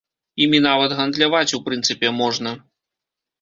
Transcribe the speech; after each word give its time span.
Імі 0.45 0.61
нават 0.67 0.95
гандляваць, 0.99 1.55
у 1.59 1.59
прынцыпе, 1.67 2.11
можна. 2.23 2.57